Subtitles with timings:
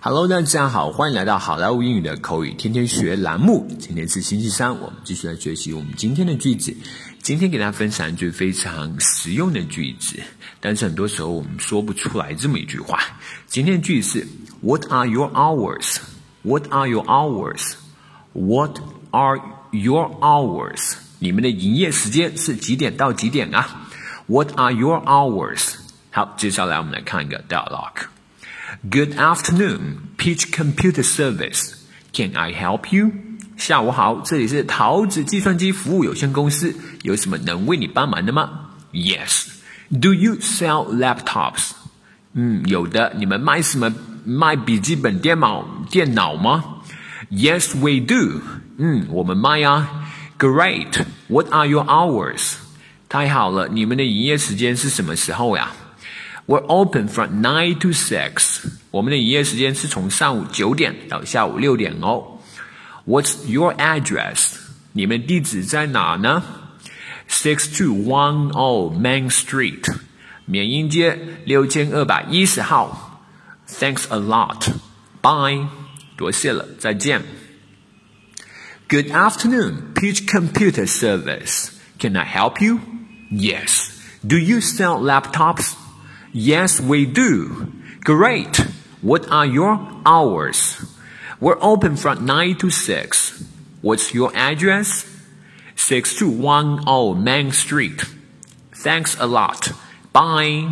[0.00, 3.66] Hello，大家好，欢迎来到好莱坞英语的口语天天学栏目。
[3.80, 6.72] 今天是星期三，我们继续来学习我们今天的句子。
[7.20, 10.22] 今天给大家分享一句非常实用的句子，
[10.60, 13.00] 但是很多时候我们说不出来这么一句话。
[13.48, 14.28] 今天的句子是
[14.60, 18.78] What are your hours？What are your hours？What
[19.10, 19.40] are
[19.72, 20.92] your hours？
[21.18, 23.88] 你们的营业时间是几点到几点啊
[24.28, 25.74] ？What are your hours？
[26.12, 28.06] 好，接下来我们来看一个 dialogue。
[28.89, 31.75] Good afternoon, Peach Computer Service.
[32.13, 33.11] Can I help you?
[33.57, 38.69] 下午好，这里是桃子计算机服务有限公司，有什么能为你帮忙的吗？
[38.91, 39.47] Yes.
[39.89, 41.71] Do you sell laptops?
[42.33, 43.13] 嗯，有的。
[43.15, 43.93] 你们卖什么？
[44.25, 46.63] 卖笔记本电脑电脑吗？
[47.29, 48.41] Yes, we do.
[48.77, 50.09] 嗯，我们卖啊。
[50.39, 51.05] Great.
[51.27, 52.53] What are your hours?
[53.09, 55.71] 太好了，你们的营业时间是什么时候呀
[56.47, 58.65] ？We're open from nine to six。
[58.91, 62.39] 我们的营业时间是从上午九点到下午六点哦。
[63.05, 64.55] What's your address？
[64.93, 66.43] 你们地址在哪呢？
[67.29, 69.85] Six two one o Main Street，
[70.45, 73.21] 缅因街六千二百一十号。
[73.67, 74.67] Thanks a lot.
[75.21, 75.67] Bye.
[76.15, 77.23] 多谢了，再见。
[78.87, 81.69] Good afternoon, Peach Computer Service.
[81.97, 82.79] Can I help you?
[83.31, 83.89] Yes.
[84.21, 85.73] Do you sell laptops?
[86.33, 87.67] Yes, we do.
[88.03, 88.65] Great.
[89.01, 90.83] What are your hours?
[91.39, 93.43] We're open from 9 to 6.
[93.81, 95.05] What's your address?
[95.75, 98.05] 6210 Main Street.
[98.73, 99.73] Thanks a lot.
[100.11, 100.69] Bye.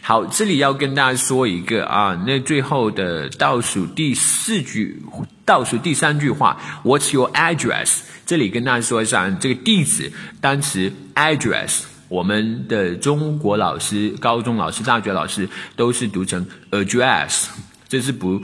[0.00, 5.02] 好，这里要跟大家说一个啊，那最后的倒数第四句，
[5.44, 8.00] 倒数第三句话，What's your address？
[8.26, 11.84] 这里跟大家说一下，这个地址单词 address。
[12.09, 17.45] 我们的中国老师、高中老师、大学老师都是读成 address，
[17.87, 18.41] 这是不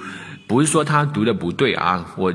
[0.48, 2.06] 不是说他读的不对啊？
[2.16, 2.34] 我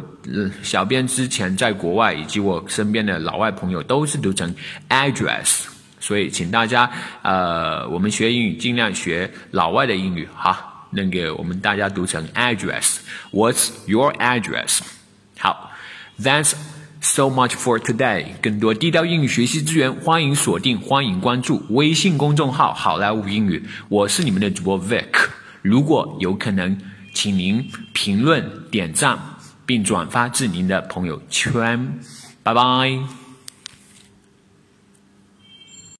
[0.62, 4.52] 小编之前在国外以及我身边的老外朋友都是读成
[4.88, 5.66] address，
[6.00, 6.90] 所以请大家
[7.22, 12.98] 呃，我们学英语尽量学老外的英语哈，那个我们大家读成 address。
[13.30, 14.80] What's your address？
[15.38, 15.70] 好
[16.20, 16.54] ，That's。
[17.02, 18.26] So much for today。
[18.42, 23.64] 更多地道英语学习资源，欢迎锁定，欢迎关注微信公众号“好莱坞英语”。
[23.88, 25.06] 我是你们的主播 Vic。
[25.62, 26.78] 如果有可能，
[27.14, 29.18] 请您评论、点赞
[29.64, 31.98] 并转发至您的朋友圈。
[32.42, 33.29] 拜拜。